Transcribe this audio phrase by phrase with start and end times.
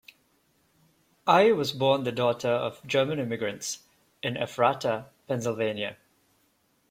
[1.27, 3.83] Ay was born the daughter of German immigrants
[4.23, 5.95] in Ephrata, Pennsylvania.